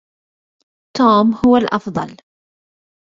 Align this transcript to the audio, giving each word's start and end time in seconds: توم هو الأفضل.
توم 0.97 1.31
هو 1.35 1.57
الأفضل. 1.57 2.17